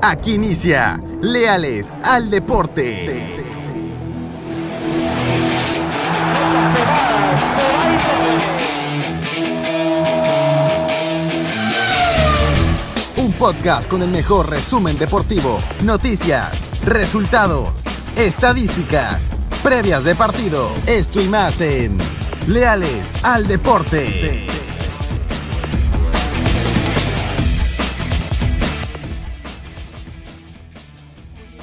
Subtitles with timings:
[0.00, 3.42] Aquí inicia Leales al Deporte.
[13.16, 16.48] Un podcast con el mejor resumen deportivo, noticias,
[16.84, 17.70] resultados,
[18.16, 19.30] estadísticas,
[19.64, 21.98] previas de partido, esto y más en
[22.46, 24.57] Leales al Deporte.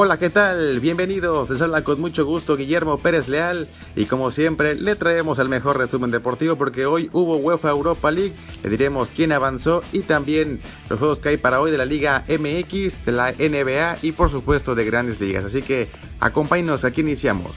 [0.00, 0.78] Hola, ¿qué tal?
[0.78, 1.50] Bienvenidos.
[1.50, 3.66] Les habla con mucho gusto Guillermo Pérez Leal
[3.96, 8.32] y como siempre le traemos el mejor resumen deportivo porque hoy hubo UEFA Europa League,
[8.62, 12.24] le diremos quién avanzó y también los juegos que hay para hoy de la Liga
[12.28, 15.44] MX, de la NBA y por supuesto de grandes ligas.
[15.44, 15.88] Así que
[16.20, 17.56] acompáñenos, aquí iniciamos.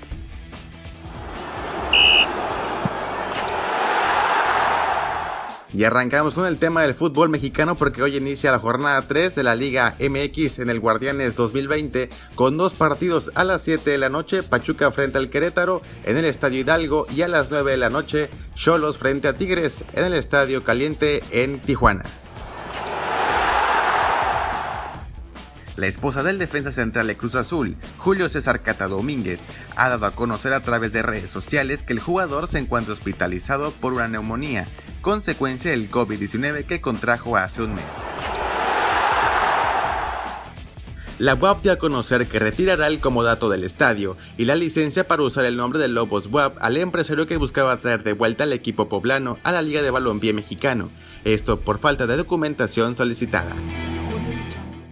[5.73, 9.43] Y arrancamos con el tema del fútbol mexicano porque hoy inicia la jornada 3 de
[9.43, 14.09] la Liga MX en el Guardianes 2020 con dos partidos a las 7 de la
[14.09, 17.89] noche, Pachuca frente al Querétaro en el Estadio Hidalgo y a las 9 de la
[17.89, 22.03] noche, Cholos frente a Tigres en el Estadio Caliente en Tijuana.
[25.77, 29.39] La esposa del defensa central de Cruz Azul, Julio César Cata Domínguez,
[29.77, 33.72] ha dado a conocer a través de redes sociales que el jugador se encuentra hospitalizado
[33.72, 34.67] por una neumonía
[35.02, 37.83] consecuencia del COVID-19 que contrajo hace un mes.
[41.19, 45.21] La WAP dio a conocer que retirará el comodato del estadio y la licencia para
[45.21, 48.89] usar el nombre de Lobos WAP al empresario que buscaba traer de vuelta al equipo
[48.89, 50.89] poblano a la Liga de Balompié Mexicano,
[51.23, 53.53] esto por falta de documentación solicitada.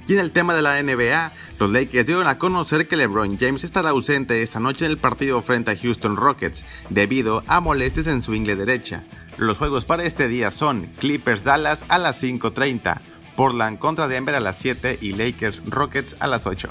[0.05, 3.63] Y en el tema de la NBA, los Lakers dieron a conocer que LeBron James
[3.63, 8.23] estará ausente esta noche en el partido frente a Houston Rockets, debido a molestias en
[8.23, 9.03] su ingle derecha.
[9.39, 12.99] Los juegos para este día son Clippers Dallas a las 5.30,
[13.37, 16.67] Portland contra Denver a las 7 y Lakers Rockets a las 8.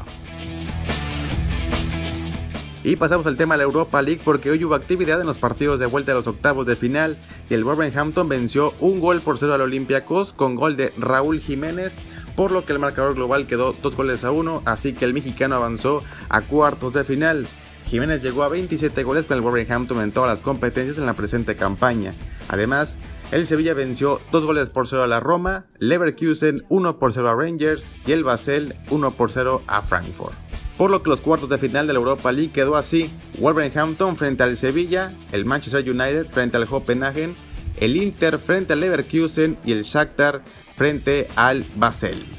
[2.85, 5.79] Y pasamos al tema de la Europa League porque hoy hubo actividad en los partidos
[5.79, 7.17] de vuelta a los octavos de final
[7.49, 11.97] y el Wolverhampton venció un gol por cero al Olympiacos con gol de Raúl Jiménez,
[12.37, 15.55] por lo que el marcador global quedó dos goles a uno, así que el mexicano
[15.55, 17.49] avanzó a cuartos de final.
[17.87, 21.57] Jiménez llegó a 27 goles con el Wolverhampton en todas las competencias en la presente
[21.57, 22.13] campaña.
[22.49, 22.97] Además,
[23.31, 27.35] el Sevilla venció 2 goles por 0 a la Roma, Leverkusen 1 por 0 a
[27.35, 30.35] Rangers y el Basel 1 por 0 a Frankfurt.
[30.79, 34.45] Por lo que los cuartos de final de la Europa League quedó así, Wolverhampton frente
[34.45, 37.35] al Sevilla, el Manchester United frente al Copenhagen,
[37.81, 40.43] el Inter frente al Leverkusen y el Shakhtar
[40.77, 42.38] frente al Basel.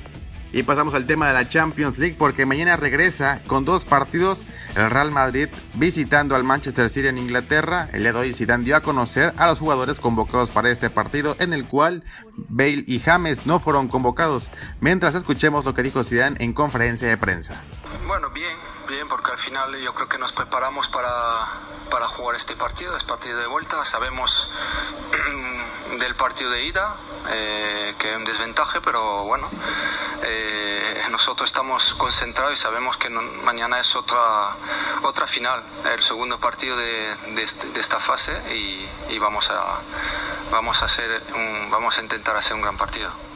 [0.51, 4.45] Y pasamos al tema de la Champions League porque mañana regresa con dos partidos
[4.75, 7.87] el Real Madrid visitando al Manchester City en Inglaterra.
[7.93, 11.35] El día de hoy Zidane dio a conocer a los jugadores convocados para este partido
[11.39, 12.03] en el cual
[12.35, 14.49] Bale y James no fueron convocados.
[14.81, 17.61] Mientras escuchemos lo que dijo Zidane en conferencia de prensa.
[18.07, 18.57] Bueno, bien,
[18.89, 21.45] bien, porque al final yo creo que nos preparamos para,
[21.89, 24.49] para jugar este partido, es partido de vuelta, sabemos
[25.99, 26.95] del partido de ida,
[27.29, 29.49] eh, que es un desventaje, pero bueno,
[30.23, 34.49] eh, nosotros estamos concentrados y sabemos que mañana es otra,
[35.03, 39.79] otra final, el segundo partido de, de, este, esta fase y, vamos, a,
[40.51, 41.21] vamos, a hacer
[41.69, 43.28] vamos a intentar hacer un gran partido.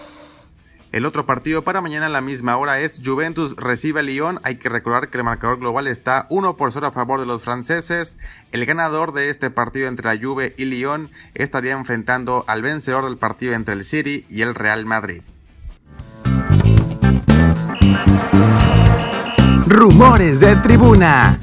[0.94, 4.40] El otro partido para mañana a la misma hora es Juventus recibe a Lyon.
[4.44, 7.42] Hay que recordar que el marcador global está 1 por 0 a favor de los
[7.42, 8.16] franceses.
[8.52, 13.18] El ganador de este partido entre la Juve y Lyon estaría enfrentando al vencedor del
[13.18, 15.24] partido entre el City y el Real Madrid.
[19.66, 21.40] Rumores de tribuna.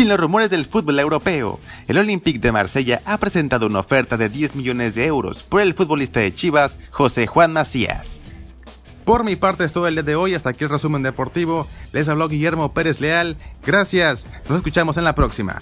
[0.00, 4.30] En los rumores del fútbol europeo, el Olympique de Marsella ha presentado una oferta de
[4.30, 8.20] 10 millones de euros por el futbolista de Chivas, José Juan Macías.
[9.04, 11.68] Por mi parte es todo el día de hoy, hasta aquí el resumen deportivo.
[11.92, 13.36] Les habló Guillermo Pérez Leal.
[13.66, 15.60] Gracias, nos escuchamos en la próxima.